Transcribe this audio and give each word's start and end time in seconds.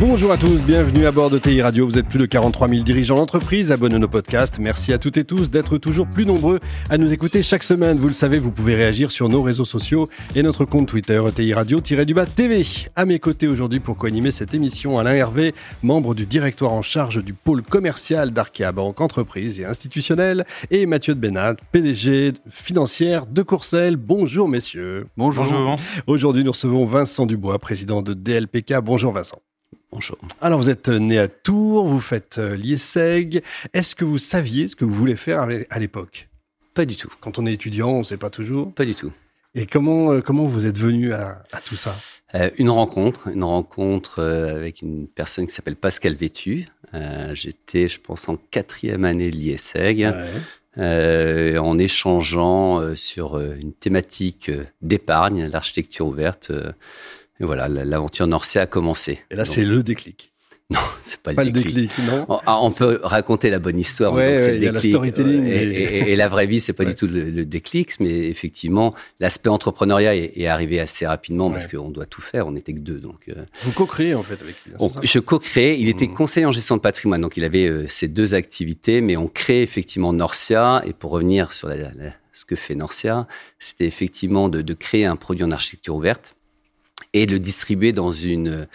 Bonjour 0.00 0.30
à 0.30 0.36
tous, 0.36 0.62
bienvenue 0.62 1.06
à 1.06 1.12
bord 1.12 1.28
de 1.28 1.38
TI 1.38 1.60
Radio. 1.60 1.84
Vous 1.84 1.98
êtes 1.98 2.06
plus 2.06 2.20
de 2.20 2.26
43 2.26 2.68
000 2.68 2.82
dirigeants 2.84 3.16
d'entreprise, 3.16 3.72
abonnez 3.72 3.96
à 3.96 3.98
nos 3.98 4.06
podcasts. 4.06 4.60
Merci 4.60 4.92
à 4.92 4.98
toutes 4.98 5.16
et 5.16 5.24
tous 5.24 5.50
d'être 5.50 5.76
toujours 5.76 6.06
plus 6.06 6.24
nombreux 6.24 6.60
à 6.88 6.98
nous 6.98 7.12
écouter 7.12 7.42
chaque 7.42 7.64
semaine. 7.64 7.98
Vous 7.98 8.06
le 8.06 8.12
savez, 8.12 8.38
vous 8.38 8.52
pouvez 8.52 8.76
réagir 8.76 9.10
sur 9.10 9.28
nos 9.28 9.42
réseaux 9.42 9.64
sociaux 9.64 10.08
et 10.36 10.44
notre 10.44 10.64
compte 10.64 10.86
Twitter 10.86 11.20
TI 11.34 11.52
Radio-du-bas 11.52 12.26
TV. 12.26 12.64
À 12.94 13.06
mes 13.06 13.18
côtés 13.18 13.48
aujourd'hui 13.48 13.80
pour 13.80 13.96
co-animer 13.96 14.30
cette 14.30 14.54
émission, 14.54 15.00
Alain 15.00 15.14
Hervé, 15.14 15.52
membre 15.82 16.14
du 16.14 16.26
directoire 16.26 16.72
en 16.72 16.82
charge 16.82 17.24
du 17.24 17.32
pôle 17.32 17.62
commercial 17.62 18.30
d'Arkea 18.30 18.70
Banque 18.70 19.00
Entreprise 19.00 19.58
et 19.58 19.64
Institutionnelle, 19.64 20.46
et 20.70 20.86
Mathieu 20.86 21.16
de 21.16 21.20
Benat, 21.20 21.54
PDG 21.72 22.34
financière 22.48 23.26
de 23.26 23.42
Courcelles. 23.42 23.96
Bonjour 23.96 24.48
messieurs. 24.48 25.08
Bonjour. 25.16 25.44
Bonjour. 25.44 25.74
Aujourd'hui, 26.06 26.44
nous 26.44 26.52
recevons 26.52 26.84
Vincent 26.84 27.26
Dubois, 27.26 27.58
président 27.58 28.00
de 28.00 28.14
DLPK. 28.14 28.74
Bonjour 28.80 29.12
Vincent. 29.12 29.40
Bonjour. 29.90 30.18
Alors 30.42 30.60
vous 30.60 30.68
êtes 30.68 30.90
né 30.90 31.18
à 31.18 31.28
Tours, 31.28 31.86
vous 31.86 32.00
faites 32.00 32.36
euh, 32.38 32.56
l'IESEG. 32.56 33.42
Est-ce 33.72 33.94
que 33.94 34.04
vous 34.04 34.18
saviez 34.18 34.68
ce 34.68 34.76
que 34.76 34.84
vous 34.84 34.94
voulez 34.94 35.16
faire 35.16 35.48
à 35.70 35.78
l'époque? 35.78 36.28
Pas 36.74 36.84
du 36.84 36.96
tout. 36.96 37.10
Quand 37.20 37.38
on 37.38 37.46
est 37.46 37.54
étudiant, 37.54 37.90
on 37.90 37.98
ne 38.00 38.04
sait 38.04 38.18
pas 38.18 38.28
toujours 38.28 38.72
Pas 38.74 38.84
du 38.84 38.94
tout. 38.94 39.12
Et 39.54 39.64
comment, 39.64 40.12
euh, 40.12 40.20
comment 40.20 40.44
vous 40.44 40.66
êtes 40.66 40.76
venu 40.76 41.14
à, 41.14 41.42
tout 41.64 41.74
ça? 41.74 41.94
Euh, 42.34 42.50
Une 42.58 42.68
rencontre, 42.68 43.28
une 43.28 43.44
rencontre 43.44 44.22
avec 44.22 44.82
une 44.82 45.08
personne 45.08 45.46
qui 45.46 45.54
s'appelle 45.54 45.76
Pascal 45.76 46.14
Vétu. 46.14 46.66
J'étais, 47.32 47.88
je 47.88 47.98
pense, 47.98 48.28
en 48.28 48.36
quatrième 48.36 49.06
année 49.06 49.30
de 49.30 49.36
l'IESEG. 49.36 50.06
en 50.76 51.78
échangeant 51.78 52.94
sur 52.94 53.40
une 53.40 53.72
thématique 53.72 54.50
d'épargne, 54.82 55.48
l'architecture 55.48 56.06
ouverte, 56.06 56.52
et 57.40 57.44
voilà, 57.44 57.68
l'aventure 57.68 58.26
Norcia 58.26 58.62
a 58.62 58.66
commencé. 58.66 59.20
Et 59.30 59.36
là, 59.36 59.44
c'est 59.44 59.64
le 59.64 59.82
déclic. 59.82 60.32
Non, 60.70 60.80
c'est 61.02 61.18
pas, 61.20 61.32
pas 61.32 61.44
le 61.44 61.50
déclic. 61.50 61.90
non 62.06 62.26
on, 62.28 62.40
ah, 62.44 62.58
on 62.60 62.70
peut 62.70 63.00
raconter 63.02 63.48
la 63.48 63.58
bonne 63.58 63.78
histoire. 63.78 64.12
Ouais, 64.12 64.54
il 64.54 64.62
y 64.62 64.68
a 64.68 64.72
la 64.72 64.80
storytelling. 64.80 65.46
Et, 65.46 66.14
la 66.14 66.28
vraie 66.28 66.46
vie, 66.46 66.60
c'est 66.60 66.74
pas 66.74 66.84
du 66.84 66.94
tout 66.94 67.06
le, 67.06 67.46
déclic, 67.46 67.98
mais 68.00 68.28
effectivement, 68.28 68.94
l'aspect 69.18 69.48
entrepreneuriat 69.48 70.14
est, 70.14 70.46
arrivé 70.46 70.78
assez 70.78 71.06
rapidement 71.06 71.50
parce 71.50 71.68
qu'on 71.68 71.88
doit 71.88 72.04
tout 72.04 72.20
faire. 72.20 72.46
On 72.46 72.52
n'était 72.52 72.74
que 72.74 72.80
deux, 72.80 72.98
donc. 72.98 73.30
Euh, 73.30 73.46
Vous 73.62 73.72
co-créez 73.72 74.14
en 74.14 74.22
fait 74.22 74.42
avec 74.42 74.56
lui. 74.66 74.74
Hein, 74.78 74.88
je 75.02 75.18
co-créais. 75.20 75.80
Il 75.80 75.88
était 75.88 76.06
mmh. 76.06 76.12
conseiller 76.12 76.44
en 76.44 76.52
gestion 76.52 76.76
de 76.76 76.82
patrimoine, 76.82 77.22
donc 77.22 77.38
il 77.38 77.44
avait 77.44 77.66
euh, 77.66 77.86
ces 77.88 78.06
deux 78.06 78.34
activités, 78.34 79.00
mais 79.00 79.16
on 79.16 79.26
crée 79.26 79.62
effectivement 79.62 80.12
Norcia. 80.12 80.82
Et 80.84 80.92
pour 80.92 81.12
revenir 81.12 81.54
sur 81.54 81.70
ce 82.34 82.44
que 82.44 82.56
fait 82.56 82.74
Norcia, 82.74 83.26
c'était 83.58 83.86
effectivement 83.86 84.50
de, 84.50 84.60
de 84.60 84.74
créer 84.74 85.06
un 85.06 85.16
produit 85.16 85.44
en 85.44 85.50
architecture 85.50 85.96
ouverte 85.96 86.36
et 87.12 87.26
le 87.26 87.38
distribuer 87.38 87.92
dans 87.92 88.10
une, 88.10 88.68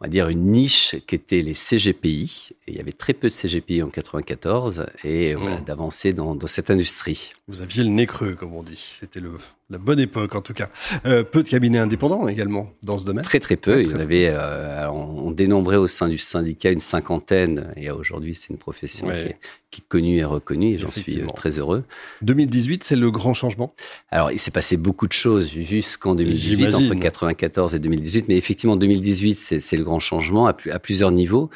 on 0.00 0.04
va 0.04 0.08
dire, 0.08 0.28
une 0.28 0.46
niche 0.46 0.96
qui 1.06 1.14
était 1.14 1.42
les 1.42 1.54
CGPI. 1.54 2.50
il 2.66 2.74
y 2.74 2.80
avait 2.80 2.92
très 2.92 3.12
peu 3.12 3.28
de 3.28 3.34
CGPI 3.34 3.82
en 3.82 3.90
94 3.90 4.86
et 5.04 5.34
voilà, 5.34 5.60
mmh. 5.60 5.64
d'avancer 5.64 6.12
dans, 6.12 6.34
dans, 6.34 6.46
cette 6.46 6.70
industrie. 6.70 7.32
Vous 7.48 7.60
aviez 7.62 7.82
le 7.82 7.90
nez 7.90 8.06
creux, 8.06 8.34
comme 8.34 8.54
on 8.54 8.62
dit. 8.62 8.96
C'était 9.00 9.20
le, 9.20 9.32
la 9.70 9.76
bonne 9.76 10.00
époque, 10.00 10.34
en 10.34 10.40
tout 10.40 10.54
cas. 10.54 10.70
Euh, 11.04 11.24
peu 11.24 11.42
de 11.42 11.48
cabinets 11.48 11.78
indépendants 11.78 12.26
également 12.26 12.72
dans 12.82 12.98
ce 12.98 13.04
domaine. 13.04 13.22
Très 13.22 13.38
très 13.38 13.56
peu. 13.56 13.82
Il 13.82 13.90
y 13.90 14.00
avait, 14.00 14.28
euh, 14.28 14.90
on, 14.90 15.30
dénombrait 15.30 15.76
au 15.76 15.86
sein 15.86 16.08
du 16.08 16.16
syndicat 16.16 16.70
une 16.70 16.80
cinquantaine. 16.80 17.72
Et 17.76 17.90
aujourd'hui, 17.90 18.34
c'est 18.34 18.48
une 18.48 18.58
profession 18.58 19.08
qui, 19.08 19.12
est, 19.12 19.36
qui, 19.70 19.82
est, 19.82 19.88
connue 19.88 20.16
et 20.16 20.24
reconnue. 20.24 20.72
Et 20.72 20.78
j'en 20.78 20.90
suis 20.90 21.20
euh, 21.20 21.26
très 21.36 21.58
heureux. 21.58 21.84
2018, 22.22 22.82
c'est 22.82 22.96
le 22.96 23.10
grand 23.10 23.34
changement? 23.34 23.74
Alors, 24.10 24.32
il 24.32 24.38
s'est 24.38 24.50
passé 24.50 24.78
beaucoup 24.78 25.06
de 25.06 25.12
choses 25.12 25.50
jusqu'en 25.50 26.14
2018, 26.14 26.74
entre 26.74 26.94
94 26.94 27.74
et 27.74 27.78
2018. 27.78 28.26
Mais 28.28 28.38
effectivement, 28.38 28.76
2018, 28.76 29.60
c'est 29.60 29.76
le 29.76 29.84
grand 29.84 30.00
changement 30.00 30.46
à, 30.46 30.56
à 30.70 30.78
plusieurs 30.78 31.10
niveaux. 31.10 31.50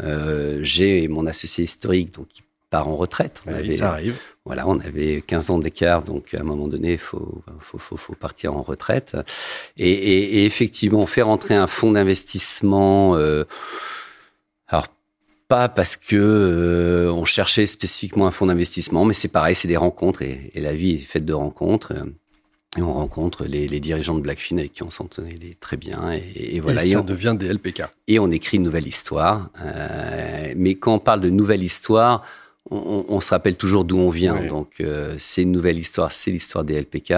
Euh, 0.00 0.58
J'ai 0.62 1.08
mon 1.08 1.26
associé 1.26 1.64
historique, 1.64 2.14
donc 2.14 2.28
qui 2.28 2.42
part 2.74 2.88
en 2.88 2.96
retraite. 2.96 3.42
On 3.46 3.76
ça 3.76 3.92
arrive 3.92 4.18
voilà, 4.46 4.68
on 4.68 4.78
avait 4.78 5.22
15 5.26 5.50
ans 5.50 5.58
d'écart, 5.58 6.02
donc 6.02 6.34
à 6.34 6.40
un 6.40 6.42
moment 6.42 6.68
donné, 6.68 6.92
il 6.92 6.98
faut, 6.98 7.42
faut, 7.60 7.78
faut, 7.78 7.96
faut, 7.96 8.14
partir 8.14 8.54
en 8.54 8.60
retraite. 8.60 9.16
Et, 9.78 9.90
et, 9.90 10.40
et, 10.40 10.44
effectivement, 10.44 11.00
on 11.00 11.06
fait 11.06 11.22
rentrer 11.22 11.54
un 11.54 11.66
fonds 11.66 11.92
d'investissement. 11.92 13.16
Euh, 13.16 13.44
alors, 14.68 14.88
pas 15.48 15.70
parce 15.70 15.96
que 15.96 16.16
euh, 16.16 17.10
on 17.10 17.24
cherchait 17.24 17.64
spécifiquement 17.64 18.26
un 18.26 18.30
fonds 18.30 18.44
d'investissement, 18.44 19.06
mais 19.06 19.14
c'est 19.14 19.28
pareil, 19.28 19.54
c'est 19.54 19.68
des 19.68 19.78
rencontres 19.78 20.20
et, 20.20 20.50
et, 20.52 20.60
la 20.60 20.74
vie 20.74 20.92
est 20.96 20.98
faite 20.98 21.24
de 21.24 21.32
rencontres. 21.32 21.94
Et 22.76 22.82
on 22.82 22.92
rencontre 22.92 23.44
les, 23.44 23.66
les 23.66 23.80
dirigeants 23.80 24.14
de 24.14 24.20
Blackfin 24.20 24.58
avec 24.58 24.74
qui 24.74 24.82
on 24.82 24.90
s'entendait 24.90 25.56
très 25.58 25.78
bien. 25.78 26.12
Et, 26.12 26.60
voilà. 26.60 26.84
Et 26.84 26.90
ça 26.90 27.02
devient 27.02 27.34
des 27.38 27.48
LPK. 27.48 27.84
Et 28.08 28.18
on 28.18 28.30
écrit 28.30 28.58
une 28.58 28.64
nouvelle 28.64 28.86
histoire. 28.86 29.48
Euh, 29.62 30.52
mais 30.56 30.74
quand 30.74 30.94
on 30.94 30.98
parle 30.98 31.22
de 31.22 31.30
nouvelle 31.30 31.62
histoire, 31.62 32.22
on, 32.70 33.20
se 33.20 33.30
rappelle 33.30 33.56
toujours 33.56 33.84
d'où 33.84 33.98
on 33.98 34.10
vient. 34.10 34.42
Donc, 34.46 34.80
euh, 34.80 35.16
c'est 35.18 35.42
une 35.42 35.52
nouvelle 35.52 35.78
histoire, 35.78 36.12
c'est 36.12 36.30
l'histoire 36.30 36.64
des 36.64 36.80
LPK. 36.80 37.14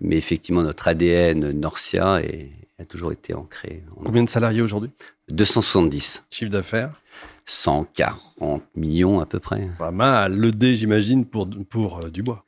Mais 0.00 0.16
effectivement, 0.16 0.62
notre 0.62 0.88
ADN 0.88 1.50
Norcia 1.52 2.22
a 2.78 2.84
toujours 2.84 3.12
été 3.12 3.34
ancré. 3.34 3.82
Combien 4.04 4.22
de 4.22 4.28
salariés 4.28 4.62
aujourd'hui? 4.62 4.90
270. 5.28 6.24
Chiffre 6.30 6.50
d'affaires? 6.50 6.90
140 7.44 8.62
millions 8.76 9.20
à 9.20 9.26
peu 9.26 9.40
près. 9.40 9.68
Pas 9.78 9.90
mal. 9.90 10.36
Le 10.36 10.52
D, 10.52 10.76
j'imagine, 10.76 11.24
pour, 11.24 11.48
pour 11.68 12.04
euh, 12.04 12.10
Dubois. 12.10 12.44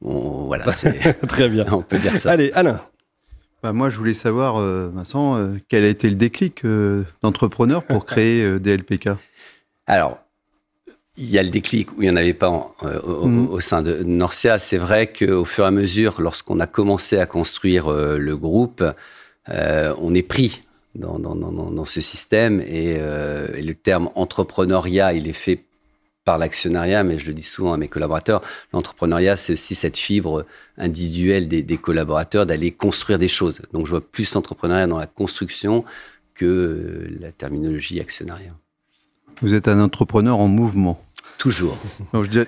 voilà, 0.00 0.72
Très 1.28 1.48
bien. 1.48 1.66
On 1.72 1.82
peut 1.82 1.98
dire 1.98 2.16
ça. 2.16 2.32
Allez, 2.32 2.50
Alain. 2.52 2.80
Bah 3.62 3.72
moi, 3.72 3.90
je 3.90 3.96
voulais 3.96 4.14
savoir, 4.14 4.56
euh, 4.56 4.90
Vincent, 4.92 5.54
quel 5.68 5.84
a 5.84 5.88
été 5.88 6.08
le 6.08 6.16
déclic 6.16 6.66
d'entrepreneur 7.22 7.84
pour 7.84 8.04
créer 8.06 8.58
DLPK 8.58 9.10
Alors, 9.86 10.18
il 11.16 11.30
y 11.30 11.38
a 11.38 11.42
le 11.42 11.50
déclic 11.50 11.92
où 11.92 12.02
il 12.02 12.08
n'y 12.08 12.10
en 12.10 12.16
avait 12.16 12.34
pas 12.34 12.74
euh, 12.82 13.26
mm. 13.26 13.48
au, 13.50 13.60
sein 13.60 13.82
de 13.82 14.02
Norcia. 14.02 14.58
C'est 14.58 14.78
vrai 14.78 15.12
qu'au 15.12 15.44
fur 15.44 15.64
et 15.64 15.66
à 15.68 15.70
mesure, 15.70 16.20
lorsqu'on 16.20 16.58
a 16.58 16.66
commencé 16.66 17.18
à 17.18 17.26
construire 17.26 17.88
euh, 17.88 18.16
le 18.16 18.36
groupe, 18.36 18.82
euh, 19.48 19.94
on 19.98 20.14
est 20.14 20.22
pris 20.22 20.62
dans, 20.94 21.18
dans, 21.18 21.34
dans, 21.34 21.52
dans 21.52 21.84
ce 21.84 22.00
système 22.00 22.60
et, 22.60 22.92
et, 22.92 23.62
le 23.62 23.74
terme 23.74 24.10
entrepreneuriat, 24.14 25.14
il 25.14 25.26
est 25.26 25.32
fait 25.32 25.64
par 26.24 26.38
l'actionnariat, 26.38 27.02
mais 27.02 27.18
je 27.18 27.26
le 27.26 27.32
dis 27.32 27.42
souvent 27.42 27.72
à 27.72 27.76
mes 27.78 27.88
collaborateurs, 27.88 28.42
l'entrepreneuriat, 28.72 29.36
c'est 29.36 29.54
aussi 29.54 29.74
cette 29.74 29.96
fibre 29.96 30.44
individuelle 30.76 31.48
des, 31.48 31.62
des 31.62 31.78
collaborateurs 31.78 32.46
d'aller 32.46 32.70
construire 32.70 33.18
des 33.18 33.26
choses. 33.28 33.62
Donc 33.72 33.86
je 33.86 33.92
vois 33.92 34.02
plus 34.02 34.32
l'entrepreneuriat 34.34 34.86
dans 34.86 34.98
la 34.98 35.06
construction 35.06 35.84
que 36.34 37.08
la 37.20 37.32
terminologie 37.32 37.98
actionnariat. 37.98 38.54
Vous 39.40 39.54
êtes 39.54 39.68
un 39.68 39.80
entrepreneur 39.80 40.38
en 40.38 40.48
mouvement. 40.48 41.00
Toujours. 41.38 41.76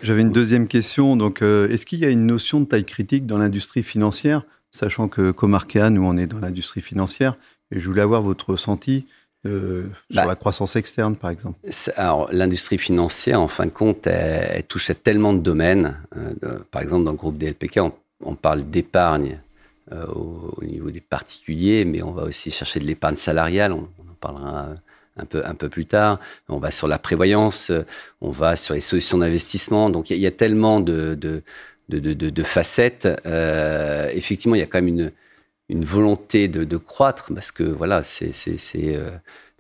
J'avais 0.03 0.21
une 0.21 0.31
deuxième 0.31 0.69
question. 0.69 1.17
Donc, 1.17 1.43
euh, 1.43 1.69
est-ce 1.69 1.84
qu'il 1.84 1.99
y 1.99 2.05
a 2.05 2.11
une 2.11 2.27
notion 2.27 2.61
de 2.61 2.67
taille 2.67 2.84
critique 2.84 3.27
dans 3.27 3.39
l'industrie 3.39 3.83
financière, 3.83 4.45
sachant 4.71 5.09
que 5.09 5.33
comme 5.33 5.55
Arkea, 5.55 5.91
nous, 5.91 6.05
on 6.05 6.17
est 6.17 6.28
dans 6.28 6.39
l'industrie 6.39 6.81
financière, 6.81 7.37
et 7.73 7.81
je 7.81 7.87
voulais 7.89 8.03
avoir 8.03 8.23
votre 8.23 8.50
ressenti 8.50 9.06
euh, 9.47 9.89
sur 10.12 10.23
bah. 10.23 10.27
la 10.27 10.37
croissance 10.37 10.77
externe, 10.77 11.17
par 11.17 11.31
exemple. 11.31 11.59
Alors, 11.97 12.28
l'industrie 12.31 12.78
financière, 12.78 13.41
en 13.41 13.49
fin 13.49 13.67
de 13.67 13.71
compte, 13.71 14.06
elle, 14.06 14.62
touche 14.62 14.91
à 14.91 14.94
tellement 14.94 15.33
de 15.33 15.41
domaines. 15.41 16.00
Euh, 16.17 16.61
par 16.71 16.81
exemple, 16.81 17.05
dans 17.05 17.11
le 17.11 17.17
groupe 17.17 17.37
DLPK, 17.37 17.78
on, 17.78 17.93
on 18.23 18.37
parle 18.37 18.62
d'épargne 18.71 19.41
au, 19.91 20.62
niveau 20.62 20.91
des 20.91 21.00
particuliers, 21.00 21.84
mais 21.84 22.03
on 22.03 22.12
va 22.12 22.23
aussi 22.23 22.53
chercher 22.53 22.78
de 22.78 22.84
l'épargne 22.84 23.17
salariale. 23.17 23.73
On, 23.73 23.89
on 23.99 24.11
en 24.11 24.15
parlera 24.21 24.69
un 25.16 25.25
peu, 25.25 25.44
un 25.44 25.55
peu 25.55 25.69
plus 25.69 25.87
tard. 25.87 26.19
On 26.49 26.58
va 26.58 26.70
sur 26.70 26.88
la 26.88 26.99
prévoyance, 26.99 27.72
on 28.20 28.31
va 28.31 28.56
sur 28.56 28.75
les 28.75 28.81
solutions 28.81 29.19
d'investissement. 29.19 29.90
Donc 29.90 30.11
il 30.11 30.19
y, 30.19 30.26
a 30.26 30.31
tellement 30.31 30.81
de, 30.81 31.14
de, 31.14 31.43
de, 31.88 31.99
de, 31.99 32.31
de 32.31 32.43
facettes. 32.43 33.08
Euh, 33.26 34.11
effectivement, 34.12 34.56
il 34.56 34.61
y 34.61 34.62
a 34.62 34.66
quand 34.66 34.78
même 34.78 34.88
une, 34.88 35.12
une 35.69 35.84
volonté 35.84 36.49
de, 36.49 36.64
de 36.64 36.76
croître 36.76 37.32
parce 37.32 37.52
que 37.52 37.64
voilà, 37.64 38.02
c'est, 38.02 38.32
c'est, 38.32 38.58
c'est 38.58 38.96
euh, 38.96 39.11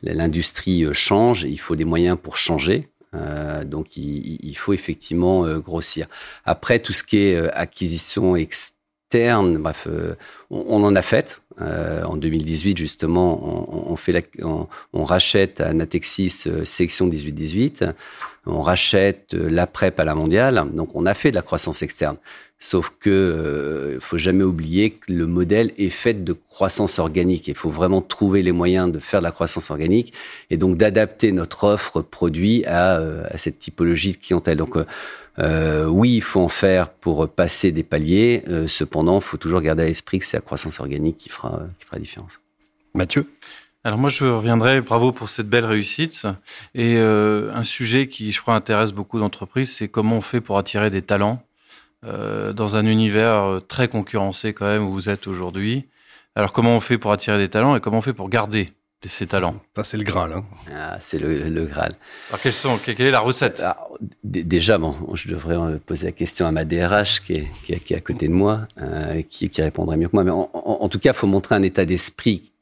l'industrie 0.02 0.86
change, 0.92 1.44
et 1.44 1.48
il 1.48 1.58
faut 1.58 1.76
des 1.76 1.84
moyens 1.84 2.18
pour 2.20 2.36
changer. 2.36 2.90
Euh, 3.14 3.64
donc 3.64 3.96
il, 3.96 4.38
il, 4.42 4.56
faut 4.56 4.72
effectivement 4.72 5.44
euh, 5.46 5.58
grossir. 5.58 6.06
Après 6.44 6.80
tout 6.80 6.92
ce 6.92 7.02
qui 7.02 7.18
est 7.18 7.36
euh, 7.36 7.48
acquisition 7.52 8.36
externe, 8.36 9.58
bref, 9.58 9.86
on, 10.50 10.64
on, 10.68 10.84
en 10.84 10.96
a 10.96 11.02
fait. 11.02 11.40
Euh, 11.60 12.02
en 12.02 12.16
2018, 12.16 12.76
justement, 12.76 13.88
on, 13.88 13.92
on 13.92 13.96
fait 13.96 14.12
la, 14.12 14.20
on, 14.42 14.66
on, 14.92 15.04
rachète 15.04 15.60
à 15.60 15.72
Natexis 15.72 16.44
euh, 16.46 16.64
section 16.64 17.08
18-18. 17.08 17.92
On 18.46 18.60
rachète 18.60 19.32
la 19.34 19.66
PrEP 19.66 19.98
à 20.00 20.04
la 20.04 20.14
mondiale, 20.14 20.64
donc 20.72 20.94
on 20.94 21.06
a 21.06 21.14
fait 21.14 21.30
de 21.30 21.36
la 21.36 21.42
croissance 21.42 21.82
externe. 21.82 22.16
Sauf 22.58 22.92
que 22.98 23.10
euh, 23.10 24.00
faut 24.00 24.16
jamais 24.16 24.44
oublier 24.44 24.92
que 24.92 25.12
le 25.12 25.26
modèle 25.26 25.72
est 25.76 25.90
fait 25.90 26.14
de 26.14 26.32
croissance 26.32 26.98
organique. 26.98 27.48
Il 27.48 27.54
faut 27.54 27.68
vraiment 27.68 28.00
trouver 28.00 28.42
les 28.42 28.52
moyens 28.52 28.90
de 28.90 29.00
faire 29.00 29.20
de 29.20 29.24
la 29.24 29.32
croissance 29.32 29.70
organique 29.70 30.14
et 30.48 30.56
donc 30.56 30.78
d'adapter 30.78 31.32
notre 31.32 31.64
offre 31.64 32.00
produit 32.00 32.64
à, 32.64 32.98
euh, 33.00 33.24
à, 33.28 33.36
cette 33.38 33.58
typologie 33.58 34.12
de 34.12 34.16
clientèle. 34.16 34.56
Donc 34.56 34.76
euh, 35.38 35.86
oui, 35.86 36.14
il 36.14 36.22
faut 36.22 36.40
en 36.40 36.48
faire 36.48 36.88
pour 36.88 37.28
passer 37.28 37.70
des 37.72 37.82
paliers. 37.82 38.42
cependant, 38.66 39.18
il 39.18 39.22
faut 39.24 39.36
toujours 39.36 39.60
garder 39.60 39.82
à 39.82 39.86
l'esprit 39.86 40.20
que 40.20 40.24
c'est 40.24 40.36
la 40.38 40.42
croissance 40.42 40.80
organique 40.80 41.18
qui 41.18 41.28
fera 41.28 41.60
qui 41.78 41.84
fera 41.84 41.96
la 41.96 42.02
différence. 42.02 42.40
Mathieu? 42.94 43.26
Alors 43.84 43.98
moi, 43.98 44.08
je 44.08 44.24
reviendrai, 44.24 44.80
bravo 44.80 45.12
pour 45.12 45.28
cette 45.28 45.48
belle 45.48 45.66
réussite. 45.66 46.26
Et 46.74 46.98
un 46.98 47.62
sujet 47.62 48.08
qui, 48.08 48.32
je 48.32 48.40
crois, 48.40 48.54
intéresse 48.54 48.92
beaucoup 48.92 49.18
d'entreprises, 49.18 49.72
c'est 49.76 49.88
comment 49.88 50.16
on 50.16 50.20
fait 50.22 50.40
pour 50.40 50.58
attirer 50.58 50.90
des 50.90 51.02
talents 51.02 51.42
euh, 52.06 52.52
dans 52.52 52.76
un 52.76 52.84
univers 52.84 53.42
euh, 53.44 53.60
très 53.60 53.88
concurrencé 53.88 54.52
quand 54.52 54.66
même 54.66 54.82
où 54.82 54.92
vous 54.92 55.08
êtes 55.08 55.26
aujourd'hui. 55.26 55.88
Alors 56.34 56.52
comment 56.52 56.76
on 56.76 56.80
fait 56.80 56.98
pour 56.98 57.12
attirer 57.12 57.38
des 57.38 57.48
talents 57.48 57.76
et 57.76 57.80
comment 57.80 57.98
on 57.98 58.02
fait 58.02 58.12
pour 58.12 58.28
garder 58.28 58.74
ces 59.06 59.26
talents? 59.26 59.56
Ça 59.74 59.84
c'est 59.84 59.96
le 59.96 60.02
Graal. 60.04 60.32
Hein. 60.32 60.44
Ah, 60.74 60.98
c'est 61.00 61.18
le, 61.18 61.64
Graal. 61.64 61.94
Alors 62.28 62.40
quelles 62.42 62.52
sont, 62.52 62.76
quelle 62.76 63.06
est 63.06 63.10
la 63.10 63.20
recette? 63.20 63.62
Déjà, 64.22 64.76
bon, 64.76 64.94
je 65.14 65.28
devrais 65.28 65.56
euh, 65.56 65.78
poser 65.78 66.06
la 66.06 66.12
question 66.12 66.46
à 66.46 66.52
ma 66.52 66.66
DRH 66.66 67.20
qui 67.20 67.34
est, 67.34 67.48
qui 67.64 67.72
est, 67.72 67.96
à 67.96 68.00
côté 68.00 68.28
de 68.28 68.34
moi, 68.34 68.68
qui, 69.30 69.48
qui, 69.48 69.62
répondrait 69.62 69.96
mieux 69.96 70.08
que 70.08 70.16
moi. 70.16 70.24
Mais 70.24 70.30
en, 70.30 70.88
tout 70.90 70.98
cas, 70.98 71.12
il 71.12 71.16
faut 71.16 71.26
montrer 71.26 71.54
un 71.54 71.62
état 71.62 71.86
d'esprit. 71.86 72.52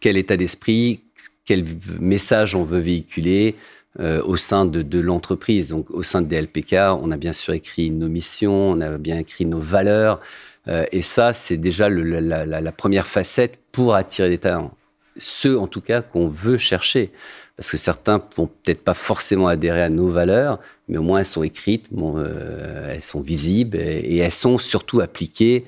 Quel 0.00 0.16
état 0.16 0.36
d'esprit, 0.36 1.00
quel 1.44 1.64
message 1.98 2.54
on 2.54 2.64
veut 2.64 2.80
véhiculer, 2.80 3.56
euh, 3.98 4.22
au 4.24 4.36
sein 4.36 4.66
de, 4.66 5.00
l'entreprise. 5.00 5.68
Donc, 5.68 5.90
au 5.90 6.02
sein 6.02 6.20
de 6.20 6.26
DLPK, 6.26 6.74
on 7.00 7.10
a 7.10 7.16
bien 7.16 7.32
sûr 7.32 7.54
écrit 7.54 7.90
nos 7.90 8.08
missions, 8.08 8.72
on 8.72 8.80
a 8.82 8.98
bien 8.98 9.18
écrit 9.18 9.46
nos 9.46 9.58
valeurs. 9.58 10.20
Euh, 10.68 10.84
et 10.92 11.00
ça, 11.00 11.32
c'est 11.32 11.56
déjà 11.56 11.88
la, 11.88 12.72
première 12.72 13.06
facette 13.06 13.58
pour 13.72 13.94
attirer 13.94 14.28
des 14.28 14.36
talents. 14.36 14.72
Ceux, 15.16 15.58
en 15.58 15.66
tout 15.66 15.80
cas, 15.80 16.02
qu'on 16.02 16.26
veut 16.26 16.58
chercher. 16.58 17.10
Parce 17.56 17.70
que 17.70 17.78
certains 17.78 18.22
vont 18.36 18.48
peut-être 18.48 18.84
pas 18.84 18.92
forcément 18.92 19.48
adhérer 19.48 19.82
à 19.82 19.88
nos 19.88 20.08
valeurs, 20.08 20.60
mais 20.88 20.98
au 20.98 21.02
moins 21.02 21.20
elles 21.20 21.24
sont 21.24 21.42
écrites, 21.42 21.88
euh, 21.96 22.92
elles 22.92 23.00
sont 23.00 23.22
visibles 23.22 23.78
et, 23.78 24.18
elles 24.18 24.30
sont 24.30 24.58
surtout 24.58 25.00
appliquées 25.00 25.64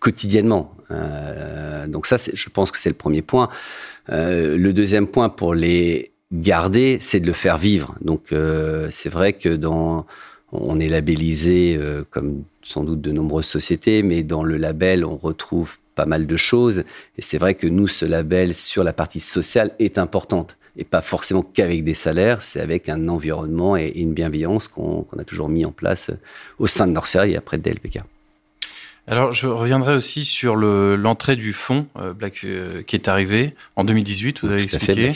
quotidiennement. 0.00 0.73
Euh, 0.90 1.86
donc 1.86 2.06
ça, 2.06 2.16
je 2.16 2.48
pense 2.48 2.70
que 2.70 2.78
c'est 2.78 2.88
le 2.88 2.94
premier 2.94 3.22
point. 3.22 3.48
Euh, 4.10 4.56
le 4.56 4.72
deuxième 4.72 5.06
point 5.06 5.28
pour 5.28 5.54
les 5.54 6.12
garder, 6.32 6.98
c'est 7.00 7.20
de 7.20 7.26
le 7.26 7.32
faire 7.32 7.58
vivre. 7.58 7.94
Donc 8.00 8.32
euh, 8.32 8.88
c'est 8.90 9.08
vrai 9.08 9.32
que 9.32 9.48
dans 9.48 10.06
on 10.52 10.78
est 10.78 10.88
labellisé 10.88 11.80
comme 12.10 12.44
sans 12.62 12.84
doute 12.84 13.00
de 13.00 13.10
nombreuses 13.10 13.46
sociétés, 13.46 14.04
mais 14.04 14.22
dans 14.22 14.44
le 14.44 14.56
label 14.56 15.04
on 15.04 15.16
retrouve 15.16 15.78
pas 15.96 16.06
mal 16.06 16.28
de 16.28 16.36
choses. 16.36 16.84
Et 17.18 17.22
c'est 17.22 17.38
vrai 17.38 17.54
que 17.56 17.66
nous, 17.66 17.88
ce 17.88 18.04
label 18.04 18.54
sur 18.54 18.84
la 18.84 18.92
partie 18.92 19.18
sociale 19.18 19.72
est 19.80 19.98
importante 19.98 20.56
et 20.76 20.84
pas 20.84 21.00
forcément 21.00 21.42
qu'avec 21.42 21.84
des 21.84 21.94
salaires, 21.94 22.42
c'est 22.42 22.60
avec 22.60 22.88
un 22.88 23.08
environnement 23.08 23.76
et, 23.76 23.92
une 23.94 24.12
bienveillance 24.12 24.68
qu'on 24.68 25.06
a 25.18 25.24
toujours 25.24 25.48
mis 25.48 25.64
en 25.64 25.72
place 25.72 26.10
au 26.58 26.66
sein 26.66 26.86
de 26.86 26.92
Norcia 26.92 27.26
et 27.26 27.36
après 27.36 27.58
de 27.58 27.62
DLPK. 27.62 28.00
Alors, 29.06 29.32
je 29.32 29.46
reviendrai 29.46 29.94
aussi 29.94 30.24
sur 30.24 30.56
l'entrée 30.56 31.36
du 31.36 31.52
fonds 31.52 31.86
euh, 31.98 32.14
Black, 32.14 32.40
euh, 32.44 32.82
qui 32.82 32.96
est 32.96 33.06
arrivé 33.06 33.54
en 33.76 33.84
2018. 33.84 34.40
Vous 34.42 34.50
avez 34.50 34.62
expliqué. 34.62 35.12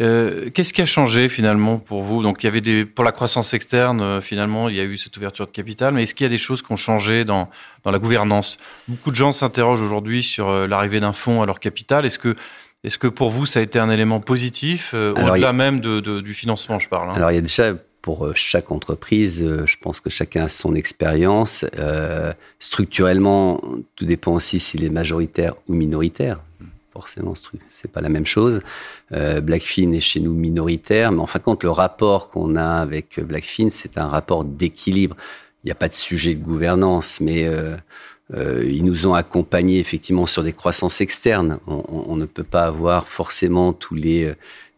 Euh, 0.00 0.50
Qu'est-ce 0.50 0.72
qui 0.72 0.82
a 0.82 0.86
changé 0.86 1.28
finalement 1.28 1.78
pour 1.78 2.02
vous? 2.02 2.22
Donc, 2.24 2.42
il 2.42 2.46
y 2.46 2.48
avait 2.48 2.60
des 2.60 2.84
pour 2.84 3.04
la 3.04 3.12
croissance 3.12 3.54
externe. 3.54 4.00
Euh, 4.00 4.20
finalement, 4.20 4.68
il 4.68 4.74
y 4.74 4.80
a 4.80 4.84
eu 4.84 4.96
cette 4.98 5.16
ouverture 5.16 5.46
de 5.46 5.52
capital. 5.52 5.94
Mais 5.94 6.02
est-ce 6.02 6.16
qu'il 6.16 6.24
y 6.24 6.26
a 6.26 6.30
des 6.30 6.38
choses 6.38 6.62
qui 6.62 6.72
ont 6.72 6.76
changé 6.76 7.24
dans 7.24 7.48
dans 7.84 7.92
la 7.92 8.00
gouvernance? 8.00 8.58
Beaucoup 8.88 9.12
de 9.12 9.16
gens 9.16 9.30
s'interrogent 9.30 9.82
aujourd'hui 9.82 10.24
sur 10.24 10.66
l'arrivée 10.66 10.98
d'un 10.98 11.12
fonds 11.12 11.42
à 11.42 11.46
leur 11.46 11.60
capital. 11.60 12.04
Est-ce 12.04 12.18
que 12.18 12.34
est-ce 12.82 12.98
que 12.98 13.06
pour 13.06 13.30
vous, 13.30 13.46
ça 13.46 13.60
a 13.60 13.62
été 13.62 13.78
un 13.78 13.90
élément 13.90 14.18
positif 14.18 14.94
au-delà 14.94 15.52
même 15.52 15.80
de, 15.80 16.00
de, 16.00 16.20
du 16.20 16.34
financement, 16.34 16.80
je 16.80 16.88
parle 16.88 17.10
hein? 17.10 17.14
Alors, 17.14 17.30
il 17.30 17.36
y 17.36 17.38
a 17.38 17.42
déjà 17.42 17.74
pour 18.02 18.26
euh, 18.26 18.32
chaque 18.34 18.70
entreprise. 18.70 19.42
Euh, 19.42 19.64
je 19.64 19.76
pense 19.80 20.00
que 20.00 20.10
chacun 20.10 20.44
a 20.44 20.48
son 20.48 20.74
expérience. 20.74 21.64
Euh, 21.78 22.32
structurellement, 22.58 23.62
tout 23.96 24.04
dépend 24.04 24.34
aussi 24.34 24.60
s'il 24.60 24.84
est 24.84 24.90
majoritaire 24.90 25.54
ou 25.68 25.74
minoritaire. 25.74 26.42
Forcément, 26.92 27.32
c'est 27.70 27.90
pas 27.90 28.02
la 28.02 28.10
même 28.10 28.26
chose. 28.26 28.60
Blackfin 29.10 29.92
est 29.92 30.00
chez 30.00 30.20
nous 30.20 30.34
minoritaire, 30.34 31.10
mais 31.10 31.22
en 31.22 31.26
fin 31.26 31.38
de 31.38 31.44
compte, 31.44 31.64
le 31.64 31.70
rapport 31.70 32.28
qu'on 32.28 32.54
a 32.54 32.66
avec 32.66 33.18
Blackfin, 33.18 33.68
c'est 33.70 33.96
un 33.96 34.06
rapport 34.06 34.44
d'équilibre. 34.44 35.16
Il 35.64 35.68
n'y 35.68 35.72
a 35.72 35.74
pas 35.74 35.88
de 35.88 35.94
sujet 35.94 36.34
de 36.34 36.44
gouvernance, 36.44 37.22
mais 37.22 37.48
ils 38.36 38.84
nous 38.84 39.06
ont 39.06 39.14
accompagnés 39.14 39.78
effectivement 39.78 40.26
sur 40.26 40.42
des 40.42 40.52
croissances 40.52 41.00
externes. 41.00 41.58
On, 41.66 41.82
on, 41.88 42.16
ne 42.16 42.26
peut 42.26 42.44
pas 42.44 42.64
avoir 42.64 43.08
forcément 43.08 43.72
tous 43.72 43.94
les 43.94 44.30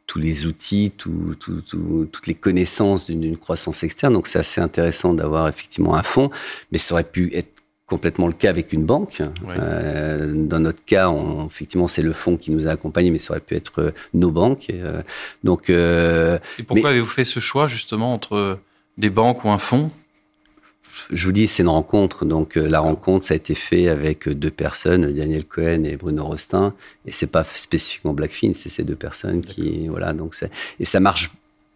tous 0.06 0.18
les 0.18 0.46
outils, 0.46 0.92
tout, 0.96 1.34
tout, 1.38 1.62
toutes 2.10 2.26
les 2.26 2.34
connaissances 2.34 3.06
d'une 3.06 3.36
croissance 3.36 3.82
externe. 3.82 4.12
Donc 4.12 4.26
c'est 4.26 4.38
assez 4.38 4.60
intéressant 4.60 5.14
d'avoir 5.14 5.48
effectivement 5.48 5.94
un 5.94 6.02
fonds, 6.02 6.30
mais 6.72 6.78
ça 6.78 6.94
aurait 6.94 7.04
pu 7.04 7.30
être 7.34 7.54
complètement 7.86 8.26
le 8.26 8.32
cas 8.32 8.48
avec 8.50 8.72
une 8.72 8.84
banque. 8.84 9.22
Euh, 9.48 10.32
dans 10.34 10.58
notre 10.58 10.84
cas, 10.84 11.10
on, 11.10 11.46
effectivement, 11.46 11.88
c'est 11.88 12.02
le 12.02 12.12
fonds 12.12 12.36
qui 12.36 12.50
nous 12.50 12.66
a 12.66 12.70
accompagnés, 12.70 13.10
mais 13.10 13.18
ça 13.18 13.32
aurait 13.32 13.40
pu 13.40 13.54
être 13.56 13.80
euh, 13.80 13.90
nos 14.14 14.30
banques. 14.30 14.68
Euh, 14.70 15.02
donc, 15.42 15.70
euh, 15.70 16.38
et 16.58 16.62
pourquoi 16.62 16.90
avez-vous 16.90 17.06
fait 17.06 17.24
ce 17.24 17.40
choix 17.40 17.66
justement 17.66 18.14
entre 18.14 18.58
des 18.96 19.10
banques 19.10 19.44
ou 19.44 19.50
un 19.50 19.58
fonds? 19.58 19.90
Je 21.12 21.26
vous 21.26 21.32
dis, 21.32 21.48
c'est 21.48 21.62
une 21.62 21.68
rencontre. 21.68 22.24
Donc, 22.24 22.56
euh, 22.56 22.66
la 22.66 22.80
rencontre, 22.80 23.24
ça 23.24 23.34
a 23.34 23.36
été 23.36 23.54
fait 23.54 23.88
avec 23.88 24.28
deux 24.28 24.50
personnes, 24.50 25.12
Daniel 25.12 25.44
Cohen 25.44 25.84
et 25.84 25.96
Bruno 25.96 26.24
Rostin. 26.24 26.74
Et 27.06 27.12
c'est 27.12 27.30
pas 27.30 27.44
spécifiquement 27.44 28.12
Blackfin, 28.12 28.52
c'est 28.54 28.68
ces 28.68 28.84
deux 28.84 28.96
personnes 28.96 29.42
qui, 29.42 29.88
voilà. 29.88 30.12
Donc, 30.12 30.36
et 30.80 30.84
ça 30.84 31.00
marche 31.00 31.30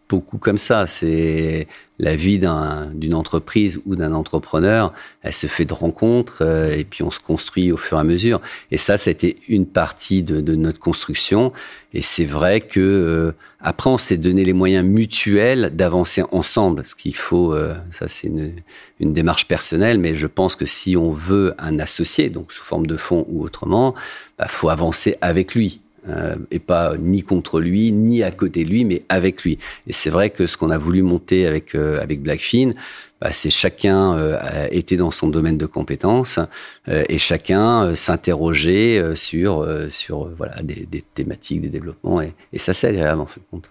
beaucoup 0.09 0.39
comme 0.39 0.57
ça. 0.59 0.87
C'est 0.87 1.69
la 1.99 2.15
vie 2.15 2.39
d'une 2.39 3.15
entreprise 3.15 3.81
ou 3.87 3.97
d'un 3.97 4.13
entrepreneur. 4.13 4.93
Elle 5.23 5.33
se 5.33 5.47
fait 5.47 5.65
de 5.65 5.75
rencontres 5.75 6.43
euh, 6.43 6.71
et 6.71 6.85
puis 6.85 7.03
on 7.03 7.11
se 7.11 7.21
construit 7.21 7.73
au 7.73 7.77
fur 7.77 7.97
et 7.97 8.01
à 8.01 8.05
mesure. 8.05 8.41
Et 8.71 8.79
ça, 8.79 8.95
été 8.95 9.37
une 9.49 9.67
partie 9.67 10.23
de, 10.23 10.41
de 10.41 10.55
notre 10.55 10.79
construction. 10.79 11.53
Et 11.93 12.03
c'est 12.03 12.25
vrai 12.25 12.61
que 12.61 12.81
euh, 12.81 13.33
après, 13.61 13.91
on 13.91 13.99
s'est 13.99 14.17
donné 14.17 14.45
les 14.45 14.53
moyens 14.53 14.87
mutuels 14.87 15.71
d'avancer 15.75 16.23
ensemble. 16.31 16.85
Ce 16.85 16.95
qu'il 16.95 17.17
faut, 17.17 17.53
euh, 17.53 17.75
ça 17.91 18.07
c'est 18.07 18.29
une, 18.29 18.53
une, 19.01 19.13
démarche 19.13 19.49
personnelle, 19.49 19.99
mais 19.99 20.15
je 20.15 20.27
pense 20.27 20.55
que 20.55 20.67
si 20.67 20.97
on 20.97 21.11
veut 21.11 21.55
un 21.59 21.79
associé, 21.81 22.31
donc 22.31 22.53
sous 22.53 22.65
forme 22.65 22.87
de 22.87 22.97
fonds 22.97 23.27
ou 23.29 23.43
autrement, 23.43 23.95
bah, 24.39 24.47
faut 24.49 24.69
avancer 24.69 25.17
avec 25.21 25.55
lui. 25.55 25.81
Euh, 26.07 26.37
et 26.51 26.59
pas 26.61 26.97
ni 26.97 27.23
contre 27.23 27.61
lui, 27.61 27.93
ni 27.93 28.23
à 28.23 28.31
côté 28.31 28.65
de 28.65 28.71
lui, 28.71 28.85
mais 28.85 29.03
avec 29.09 29.43
lui. 29.43 29.59
Et 29.87 29.93
c'est 29.93 30.11
vrai 30.11 30.31
que 30.31 30.47
ce 30.47 30.57
qu'on 30.57 30.71
a 30.71 30.79
voulu 30.79 31.03
monter 31.03 31.47
avec, 31.47 31.75
euh, 31.75 32.01
avec 32.01 32.23
Blackfin, 32.23 32.71
bah, 33.21 33.33
c'est 33.33 33.51
chacun 33.51 34.17
euh, 34.17 34.69
était 34.71 34.97
dans 34.97 35.11
son 35.11 35.29
domaine 35.29 35.59
de 35.59 35.67
compétences 35.67 36.39
euh, 36.89 37.05
et 37.09 37.19
chacun 37.19 37.95
s'interrogeait 37.95 39.17
sur, 39.17 39.67
sur 39.91 40.29
voilà, 40.37 40.63
des, 40.63 40.87
des, 40.87 41.03
thématiques, 41.03 41.63
des 41.63 41.69
développements. 41.69 42.21
Et, 42.21 42.59
ça, 42.59 42.73
c'est 42.73 42.87
agréable 42.87 43.21
en 43.21 43.27
fait 43.27 43.41
compte. 43.51 43.71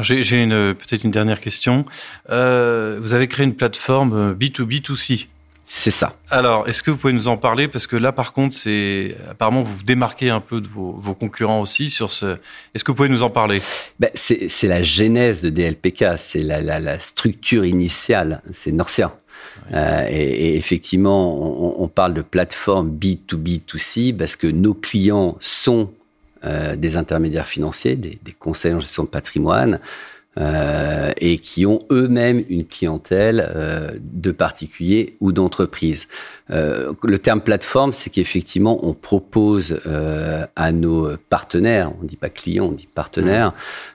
J'ai 0.00 0.46
peut-être 0.46 1.04
une 1.04 1.12
dernière 1.12 1.40
question. 1.40 1.84
vous 2.28 2.34
avez 3.14 3.28
créé 3.28 3.44
une 3.44 3.54
plateforme 3.54 4.34
B2B2C 4.34 5.26
c'est 5.66 5.90
ça. 5.90 6.14
Alors, 6.30 6.68
est-ce 6.68 6.82
que 6.82 6.90
vous 6.90 6.98
pouvez 6.98 7.14
nous 7.14 7.26
en 7.26 7.38
parler? 7.38 7.68
Parce 7.68 7.86
que 7.86 7.96
là, 7.96 8.12
par 8.12 8.34
contre, 8.34 8.54
c'est 8.54 9.16
apparemment 9.30 9.62
vous 9.62 9.76
vous 9.76 9.82
démarquez 9.82 10.28
un 10.28 10.40
peu 10.40 10.60
de 10.60 10.68
vos, 10.68 10.92
vos 10.92 11.14
concurrents 11.14 11.62
aussi 11.62 11.88
sur 11.88 12.10
ce. 12.10 12.36
Est-ce 12.74 12.84
que 12.84 12.92
vous 12.92 12.96
pouvez 12.96 13.08
nous 13.08 13.22
en 13.22 13.30
parler? 13.30 13.60
Ben, 13.98 14.10
C'est 14.14 14.68
la 14.68 14.82
genèse 14.82 15.40
de 15.40 15.48
DLPK, 15.48 16.18
c'est 16.18 16.42
la, 16.42 16.60
la, 16.60 16.80
la, 16.80 17.00
structure 17.00 17.64
initiale, 17.64 18.42
c'est 18.50 18.72
Norcia. 18.72 19.16
Euh, 19.72 20.06
et, 20.08 20.48
et, 20.48 20.56
effectivement, 20.56 21.34
on, 21.34 21.82
on, 21.82 21.88
parle 21.88 22.14
de 22.14 22.22
plateforme 22.22 22.90
B2B2C 22.90 24.16
parce 24.16 24.36
que 24.36 24.46
nos 24.46 24.74
clients 24.74 25.36
sont 25.40 25.90
euh, 26.44 26.76
des 26.76 26.96
intermédiaires 26.96 27.48
financiers, 27.48 27.96
des, 27.96 28.18
des 28.22 28.32
conseils 28.32 28.74
en 28.74 28.80
gestion 28.80 29.04
de 29.04 29.08
patrimoine, 29.08 29.80
euh, 30.36 31.12
et 31.18 31.38
qui 31.38 31.64
ont 31.64 31.78
eux-mêmes 31.92 32.42
une 32.48 32.64
clientèle 32.64 33.52
euh, 33.54 33.92
de 34.00 34.32
particuliers 34.32 35.14
ou 35.20 35.30
d'entreprises. 35.30 36.08
Euh, 36.50 36.92
le 37.04 37.18
terme 37.20 37.40
plateforme, 37.40 37.92
c'est 37.92 38.10
qu'effectivement, 38.10 38.84
on 38.84 38.94
propose 38.94 39.80
à 40.56 40.72
nos 40.72 41.16
partenaires, 41.30 41.92
on 42.00 42.04
dit 42.04 42.16
pas 42.16 42.30
clients, 42.30 42.66
on 42.66 42.72
dit 42.72 42.88
partenaires, 42.92 43.52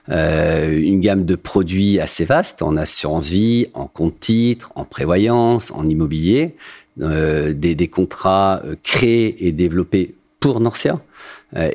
une 0.08 1.00
gamme 1.00 1.24
de 1.24 1.34
produits 1.34 2.00
assez 2.00 2.24
vaste 2.24 2.62
en 2.62 2.76
assurance 2.76 3.28
vie, 3.28 3.66
en 3.74 3.86
compte 3.86 4.18
titre, 4.20 4.72
en 4.74 4.84
prévoyance, 4.84 5.70
en 5.72 5.88
immobilier, 5.88 6.54
des 6.96 7.88
contrats 7.92 8.62
créés 8.82 9.46
et 9.46 9.52
développés 9.52 10.14
pour 10.40 10.60
Norcia. 10.60 11.00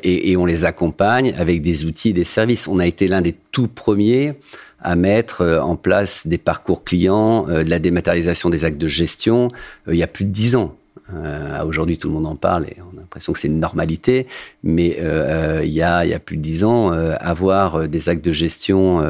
Et, 0.02 0.30
et, 0.30 0.36
on 0.36 0.46
les 0.46 0.64
accompagne 0.64 1.34
avec 1.36 1.62
des 1.62 1.84
outils 1.84 2.12
des 2.12 2.24
services. 2.24 2.66
On 2.66 2.78
a 2.78 2.86
été 2.86 3.06
l'un 3.06 3.20
des 3.20 3.34
tout 3.52 3.68
premiers 3.68 4.34
à 4.80 4.96
mettre 4.96 5.60
en 5.62 5.76
place 5.76 6.26
des 6.26 6.38
parcours 6.38 6.82
clients, 6.82 7.44
de 7.44 7.70
la 7.70 7.78
dématérialisation 7.78 8.50
des 8.50 8.64
actes 8.64 8.78
de 8.78 8.88
gestion 8.88 9.48
il 9.86 9.96
y 9.96 10.02
a 10.02 10.06
plus 10.06 10.24
de 10.24 10.30
dix 10.30 10.56
ans. 10.56 10.76
Euh, 11.14 11.62
Aujourd'hui, 11.64 11.98
tout 11.98 12.08
le 12.08 12.14
monde 12.14 12.26
en 12.26 12.36
parle 12.36 12.66
et 12.66 12.76
on 12.80 12.96
a 12.96 13.00
l'impression 13.00 13.32
que 13.32 13.38
c'est 13.38 13.48
une 13.48 13.60
normalité. 13.60 14.26
Mais 14.62 14.98
euh, 15.00 15.58
euh 15.60 15.64
il, 15.64 15.72
y 15.72 15.82
a, 15.82 16.04
il 16.04 16.10
y 16.10 16.14
a 16.14 16.18
plus 16.18 16.36
de 16.36 16.42
dix 16.42 16.64
ans, 16.64 16.92
euh, 16.92 17.14
avoir 17.20 17.88
des 17.88 18.08
actes 18.08 18.24
de 18.24 18.32
gestion 18.32 19.02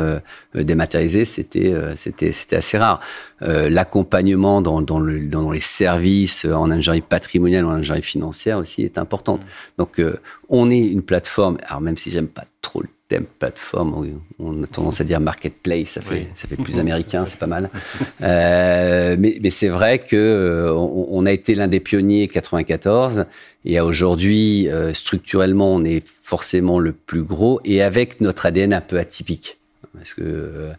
dématérialisés, 0.54 1.24
c'était 1.24 1.74
c'était 1.96 2.32
c'était 2.32 2.56
assez 2.56 2.78
rare. 2.78 3.00
L'accompagnement 3.40 4.62
dans, 4.62 4.80
dans, 4.80 4.98
le, 4.98 5.20
dans 5.28 5.50
les 5.50 5.60
services 5.60 6.44
en 6.44 6.70
ingénierie 6.70 7.02
patrimoniale 7.02 7.64
en 7.64 7.70
ingénierie 7.70 8.02
financière 8.02 8.58
aussi 8.58 8.82
est 8.82 8.98
important. 8.98 9.40
Donc, 9.78 10.00
on 10.48 10.70
est 10.70 10.78
une 10.78 11.02
plateforme. 11.02 11.58
Alors 11.66 11.80
même 11.80 11.96
si 11.96 12.10
j'aime 12.10 12.28
pas 12.28 12.44
trop 12.62 12.80
le 12.80 12.88
thème 13.08 13.26
plateforme, 13.38 14.18
on 14.38 14.62
a 14.62 14.66
tendance 14.66 15.00
à 15.00 15.04
dire 15.04 15.20
marketplace, 15.20 15.90
ça 15.90 16.00
fait, 16.00 16.26
ça 16.34 16.48
fait 16.48 16.56
plus 16.56 16.78
américain, 16.78 17.24
c'est 17.26 17.38
pas 17.38 17.46
mal. 17.46 17.70
Euh, 18.22 19.16
mais, 19.18 19.38
mais 19.42 19.50
c'est 19.50 19.68
vrai 19.68 19.98
que 19.98 20.16
euh, 20.16 20.72
on, 20.72 21.26
a 21.26 21.32
été 21.32 21.54
l'un 21.54 21.68
des 21.68 21.80
pionniers 21.80 22.28
94 22.28 23.26
et 23.64 23.78
aujourd'hui, 23.78 24.68
euh, 24.68 24.94
structurellement, 24.94 25.72
on 25.72 25.84
est 25.84 26.06
forcément 26.06 26.78
le 26.78 26.92
plus 26.92 27.22
gros 27.22 27.60
et 27.64 27.82
avec 27.82 28.20
notre 28.20 28.46
ADN 28.46 28.72
un 28.72 28.80
peu 28.80 28.98
atypique. 28.98 29.58
Parce 29.94 30.14
que 30.14 30.22
euh, 30.24 30.72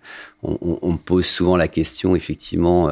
on, 0.43 0.79
on, 0.81 0.98
pose 0.98 1.25
souvent 1.25 1.57
la 1.57 1.67
question, 1.67 2.15
effectivement, 2.15 2.91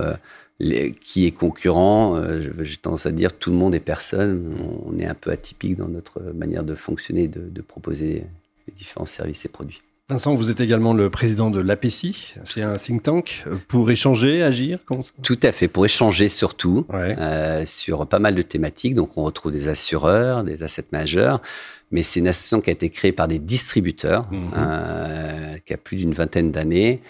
les, 0.60 0.92
qui 0.92 1.26
est 1.26 1.32
concurrent? 1.32 2.22
J'ai 2.62 2.78
tendance 2.78 3.06
à 3.06 3.12
dire 3.12 3.34
tout 3.34 3.52
le 3.52 3.58
monde 3.58 3.76
est 3.76 3.80
personne. 3.80 4.56
On 4.86 4.98
est 5.00 5.08
un 5.08 5.16
peu 5.16 5.32
atypique 5.32 5.76
dans 5.76 5.88
notre 5.88 6.22
manière 6.22 6.64
de 6.64 6.76
fonctionner, 6.76 7.28
de, 7.28 7.42
de 7.50 7.62
proposer 7.62 8.26
les 8.68 8.74
différents 8.74 9.06
services 9.06 9.46
et 9.46 9.50
produits. 9.50 9.82
Vincent, 10.08 10.36
vous 10.36 10.52
êtes 10.52 10.62
également 10.62 10.94
le 10.94 11.10
président 11.10 11.50
de 11.50 11.60
l'APCI. 11.60 12.36
C'est 12.44 12.62
un 12.62 12.78
think 12.78 13.02
tank 13.02 13.44
pour 13.68 13.90
échanger, 13.90 14.44
agir 14.44 14.78
Tout 15.24 15.40
à 15.42 15.52
fait, 15.52 15.68
pour 15.68 15.84
échanger 15.84 16.30
surtout 16.30 16.86
euh, 16.94 17.64
sur 17.66 18.06
pas 18.06 18.20
mal 18.20 18.36
de 18.36 18.44
thématiques. 18.44 18.94
Donc, 18.94 19.18
on 19.18 19.24
retrouve 19.24 19.52
des 19.52 19.68
assureurs, 19.68 20.44
des 20.44 20.62
asset 20.62 20.86
managers, 20.92 21.38
mais 21.90 22.04
c'est 22.04 22.20
une 22.20 22.28
association 22.28 22.62
qui 22.62 22.70
a 22.70 22.74
été 22.74 22.92
créée 22.92 23.14
par 23.14 23.28
des 23.28 23.40
distributeurs, 23.40 24.32
mhm. 24.32 24.52
euh, 24.56 25.58
qui 25.66 25.74
a 25.74 25.78
plus 25.78 25.98
d'une 25.98 26.14
vingtaine 26.14 26.52
d'années. 26.52 27.02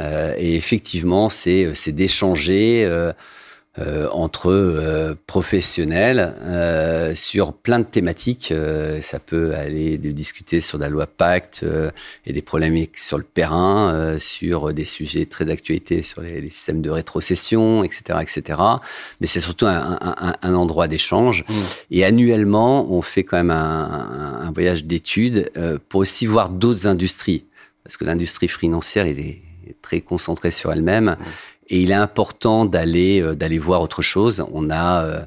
Euh, 0.00 0.34
et 0.36 0.56
effectivement, 0.56 1.28
c'est 1.28 1.92
d'échanger 1.92 2.84
euh, 3.78 4.08
entre 4.10 4.50
euh, 4.50 5.14
professionnels 5.28 6.34
euh, 6.42 7.14
sur 7.14 7.52
plein 7.52 7.78
de 7.78 7.84
thématiques. 7.84 8.50
Euh, 8.50 9.00
ça 9.00 9.20
peut 9.20 9.54
aller 9.54 9.96
de 9.96 10.10
discuter 10.10 10.60
sur 10.60 10.76
la 10.76 10.88
loi 10.88 11.06
Pacte 11.06 11.64
et 12.26 12.32
des 12.32 12.42
problèmes 12.42 12.76
sur 12.96 13.16
le 13.16 13.22
terrain, 13.22 14.16
sur 14.18 14.74
des 14.74 14.84
sujets 14.84 15.24
très 15.24 15.44
d'actualité 15.44 16.02
sur 16.02 16.20
les, 16.20 16.40
les, 16.40 16.50
systèmes 16.50 16.82
de 16.82 16.90
rétrocession, 16.90 17.84
etc., 17.84 18.18
etc. 18.22 18.60
Mais 19.20 19.28
c'est 19.28 19.40
surtout 19.40 19.66
un, 19.66 19.98
un, 20.00 20.34
un 20.42 20.54
endroit 20.54 20.88
d'échange. 20.88 21.44
Mmh. 21.48 21.52
Et 21.92 22.04
annuellement, 22.04 22.92
on 22.92 23.02
fait 23.02 23.22
quand 23.22 23.36
même 23.36 23.50
un, 23.50 24.40
un 24.42 24.50
voyage 24.50 24.84
d'études 24.84 25.52
pour 25.88 26.00
aussi 26.00 26.26
voir 26.26 26.48
d'autres 26.48 26.88
industries, 26.88 27.44
parce 27.84 27.96
que 27.96 28.04
l'industrie 28.04 28.48
financière 28.48 29.06
est 29.06 29.42
très 29.82 30.00
concentrée 30.00 30.50
sur 30.50 30.72
elle-même. 30.72 31.16
Mmh. 31.18 31.24
Et 31.70 31.80
il 31.80 31.90
est 31.90 31.94
important 31.94 32.64
d'aller 32.64 33.20
euh, 33.22 33.34
d'aller 33.34 33.58
voir 33.58 33.82
autre 33.82 34.02
chose. 34.02 34.44
On 34.52 34.70
a 34.70 35.04
euh, 35.04 35.24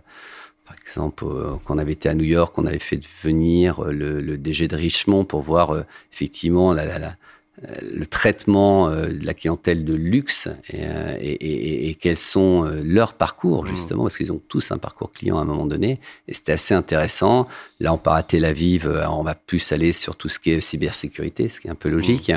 par 0.66 0.76
exemple, 0.86 1.26
euh, 1.26 1.54
quand 1.66 1.76
on 1.76 1.78
avait 1.78 1.94
été 1.94 2.10
à 2.10 2.14
New 2.14 2.26
York, 2.26 2.58
on 2.58 2.66
avait 2.66 2.80
fait 2.80 3.02
venir 3.24 3.84
le, 3.84 4.22
le 4.22 4.38
DG 4.38 4.68
de 4.68 4.76
Richemont 4.76 5.26
pour 5.26 5.42
voir 5.42 5.84
effectivement 6.12 6.74
la, 6.74 6.86
la, 6.86 7.00
la, 7.00 7.08
euh, 7.08 7.14
le 7.62 8.06
traitement 8.08 8.90
euh, 8.90 9.10
de 9.10 9.26
la 9.26 9.36
clientèle 9.36 9.86
de 9.86 9.94
luxe 9.94 10.50
euh, 10.74 11.18
et, 11.22 11.34
et, 11.34 11.90
et, 11.90 11.96
quels 11.96 12.18
sont 12.18 12.64
leurs 12.84 13.14
parcours 13.14 13.64
mmh. 13.64 13.68
justement 13.68 14.04
parce 14.04 14.18
qu'ils 14.18 14.32
ont 14.32 14.42
tous 14.48 14.72
un 14.72 14.80
parcours 14.80 15.12
client 15.12 15.38
à 15.38 15.42
un 15.42 15.46
moment 15.46 15.68
donné 15.68 16.00
et 16.28 16.34
c'était 16.34 16.54
assez 16.54 16.74
intéressant 16.74 17.48
là 17.80 17.94
on 17.94 18.00
part 18.00 18.16
à 18.16 18.24
Tel 18.24 18.46
Aviv 18.46 18.90
on 19.08 19.22
va 19.22 19.36
plus 19.36 19.72
aller 19.72 19.92
sur 19.92 20.16
tout 20.16 20.30
ce 20.30 20.40
qui 20.40 20.50
est 20.50 20.62
cybersécurité 20.62 21.48
ce 21.48 21.60
qui 21.60 21.68
est 21.68 21.72
un 21.72 21.76
peu 21.76 21.90
mmh. 21.90 21.94
logique 21.94 22.32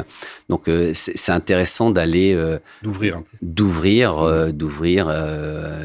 donc 0.51 0.71
c'est 0.93 1.33
intéressant 1.33 1.91
d'aller 1.91 2.37
d'ouvrir 2.83 3.23
d'ouvrir 3.41 4.23
mmh. 4.23 4.53
d'ouvrir 4.53 5.11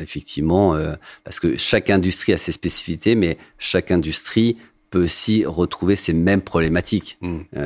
effectivement 0.01 0.77
parce 1.23 1.39
que 1.39 1.57
chaque 1.57 1.89
industrie 1.89 2.33
a 2.33 2.37
ses 2.37 2.51
spécificités 2.51 3.15
mais 3.15 3.37
chaque 3.59 3.91
industrie 3.91 4.57
peut 4.89 5.05
aussi 5.05 5.45
retrouver 5.45 5.95
ces 5.95 6.11
mêmes 6.11 6.41
problématiques 6.41 7.17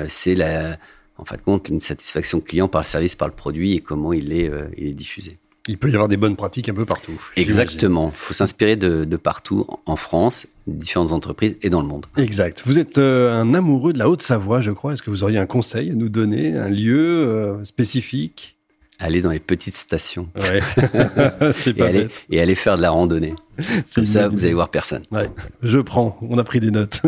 c'est 0.08 0.36
la 0.36 0.78
en 1.18 1.26
fin 1.26 1.38
de 1.38 1.42
compte, 1.42 1.70
une 1.70 1.82
satisfaction 1.82 2.40
client 2.40 2.68
par 2.68 2.82
le 2.82 2.88
service, 2.88 3.16
par 3.16 3.28
le 3.28 3.34
produit 3.34 3.74
et 3.74 3.80
comment 3.80 4.14
il 4.14 4.34
est, 4.34 4.50
euh, 4.50 4.68
il 4.78 4.88
est 4.88 4.94
diffusé. 4.94 5.38
Il 5.68 5.80
peut 5.80 5.90
y 5.90 5.94
avoir 5.94 6.08
des 6.08 6.18
bonnes 6.18 6.36
pratiques 6.36 6.70
un 6.70 6.76
peu 6.76 6.86
partout. 6.86 7.20
Exactement. 7.36 8.12
Il 8.14 8.20
faut 8.20 8.36
s'inspirer 8.36 8.76
de, 8.76 9.04
de, 9.04 9.18
partout 9.18 9.66
en 9.88 9.96
France, 9.96 10.46
différentes 10.68 11.12
entreprises 11.12 11.56
et 11.64 11.70
dans 11.70 11.82
le 11.82 11.88
monde. 11.88 12.06
Exact. 12.18 12.62
Vous 12.68 12.78
êtes 12.78 13.00
euh, 13.00 13.42
un 13.42 13.56
amoureux 13.56 13.92
de 13.92 13.98
la 13.98 14.08
Haute-Savoie, 14.08 14.62
je 14.62 14.70
crois. 14.70 14.94
Est-ce 14.94 15.02
que 15.02 15.10
vous 15.10 15.24
auriez 15.24 15.40
un 15.40 15.48
conseil 15.48 15.90
à 15.90 15.96
nous 15.96 16.10
donner, 16.10 16.56
un 16.56 16.70
lieu 16.70 17.00
euh, 17.00 17.64
spécifique? 17.64 18.55
Aller 19.00 19.22
dans 19.22 19.32
les 19.32 19.40
petites 19.40 19.76
stations. 19.76 20.30
Ouais. 20.36 20.62
c'est 21.52 21.74
pas 21.74 21.86
et, 21.86 21.90
aller, 21.90 22.08
et 22.30 22.42
aller 22.42 22.56
faire 22.56 22.78
de 22.78 22.82
la 22.82 22.92
randonnée. 22.92 23.34
Comme 23.94 24.06
ça, 24.06 24.28
vous 24.28 24.44
allez 24.44 24.54
voir 24.54 24.70
personne. 24.70 25.04
Ouais. 25.12 25.30
Je 25.62 25.80
prends. 25.80 26.18
On 26.22 26.38
a 26.38 26.44
pris 26.44 26.60
des 26.60 26.72
notes. 26.72 27.02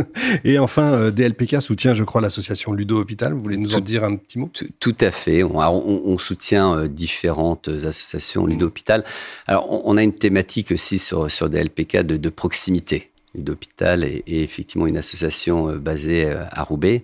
Et 0.44 0.60
enfin, 0.60 0.94
euh, 0.94 1.12
DLPK 1.12 1.62
soutient, 1.62 1.94
je 1.94 2.04
crois, 2.04 2.22
l'association 2.22 2.74
Ludo 2.74 3.00
Hôpital. 3.00 3.34
Vous 3.34 3.40
voulez 3.40 3.58
nous 3.58 3.76
en 3.76 3.80
dire 3.80 4.04
un 4.04 4.16
petit 4.16 4.40
mot? 4.40 4.50
tout, 4.80 4.96
à 5.02 5.12
fait. 5.12 5.44
On, 5.44 5.60
on, 5.60 6.02
on 6.06 6.18
soutient 6.18 6.78
euh, 6.78 6.88
différentes 6.88 7.68
associations 7.68 8.46
Ludo 8.46 8.68
Hôpital. 8.68 9.04
Alors, 9.46 9.72
on, 9.72 9.94
on, 9.94 9.98
a 9.98 10.04
une 10.04 10.14
thématique 10.14 10.72
aussi 10.72 11.00
sur, 11.00 11.30
sur 11.30 11.50
DLPK 11.50 11.98
de, 11.98 12.18
de 12.18 12.30
proximité. 12.30 13.12
Ludo 13.36 13.54
Hôpital 13.54 14.04
est, 14.04 14.24
est, 14.28 14.42
effectivement 14.42 14.88
une 14.88 14.98
association 14.98 15.70
euh, 15.70 15.78
basée 15.78 16.30
à 16.30 16.64
Roubaix. 16.64 17.04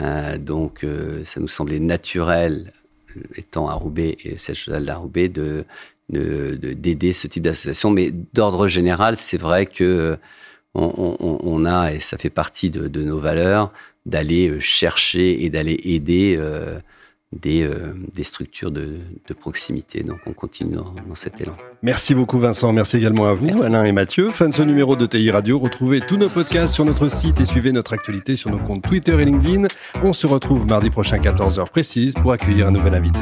Euh, 0.00 0.38
donc, 0.38 0.84
ça 1.24 1.40
nous 1.40 1.48
semblait 1.48 1.80
naturel 1.80 2.72
étant 3.36 3.68
à 3.68 3.74
Roubaix 3.74 4.16
et 4.24 4.38
cette 4.38 4.56
chose 4.56 4.74
d'Aroubais, 4.74 5.28
de 5.28 5.64
d'aider 6.10 7.14
ce 7.14 7.26
type 7.26 7.42
d'association. 7.42 7.90
Mais 7.90 8.10
d'ordre 8.34 8.68
général, 8.68 9.16
c'est 9.16 9.38
vrai 9.38 9.64
que 9.64 10.18
on, 10.74 11.16
on, 11.20 11.64
a, 11.64 11.92
et 11.92 12.00
ça 12.00 12.18
fait 12.18 12.30
partie 12.30 12.68
de, 12.68 13.02
nos 13.02 13.18
valeurs, 13.18 13.72
d'aller 14.06 14.48
euh, 14.48 14.60
chercher 14.60 15.44
et 15.44 15.50
d'aller 15.50 15.80
aider 15.84 16.36
euh, 16.38 16.80
des, 17.40 17.62
euh, 17.62 17.92
des 18.12 18.22
structures 18.22 18.70
de, 18.70 18.98
de, 19.26 19.34
proximité. 19.34 20.02
Donc 20.02 20.18
on 20.26 20.32
continue 20.32 20.76
dans, 20.76 20.94
dans, 21.06 21.14
cet 21.14 21.40
élan. 21.40 21.56
Merci 21.82 22.14
beaucoup 22.14 22.38
Vincent, 22.38 22.72
merci 22.72 22.96
également 22.96 23.26
à 23.26 23.34
vous 23.34 23.46
merci. 23.46 23.64
Alain 23.64 23.84
et 23.84 23.92
Mathieu. 23.92 24.30
Fin 24.30 24.48
de 24.48 24.54
ce 24.54 24.62
numéro 24.62 24.96
de 24.96 25.06
TI 25.06 25.30
Radio, 25.30 25.58
retrouvez 25.58 26.00
tous 26.00 26.16
nos 26.16 26.30
podcasts 26.30 26.74
sur 26.74 26.84
notre 26.84 27.08
site 27.08 27.40
et 27.40 27.44
suivez 27.44 27.72
notre 27.72 27.92
actualité 27.92 28.36
sur 28.36 28.50
nos 28.50 28.58
comptes 28.58 28.82
Twitter 28.82 29.20
et 29.20 29.24
LinkedIn. 29.24 29.68
On 30.02 30.12
se 30.12 30.26
retrouve 30.26 30.66
mardi 30.66 30.90
prochain 30.90 31.18
14h 31.18 31.68
précise 31.68 32.14
pour 32.14 32.32
accueillir 32.32 32.68
un 32.68 32.72
nouvel 32.72 32.94
invité. 32.94 33.20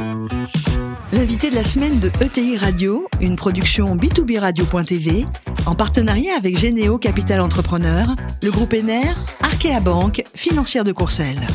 L'invité 1.11 1.51
de 1.51 1.55
la 1.55 1.63
semaine 1.63 1.99
de 1.99 2.09
ETI 2.21 2.57
Radio, 2.57 3.07
une 3.21 3.35
production 3.35 3.95
B2B 3.95 4.39
Radio.tv, 4.39 5.25
en 5.67 5.75
partenariat 5.75 6.33
avec 6.35 6.57
Généo 6.57 6.97
Capital 6.97 7.39
Entrepreneur, 7.39 8.15
le 8.41 8.49
groupe 8.49 8.73
ENER, 8.73 9.13
Arkea 9.41 9.79
Banque, 9.79 10.23
financière 10.33 10.83
de 10.83 10.91
Courcelles. 10.91 11.45